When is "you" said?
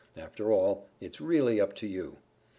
1.87-2.17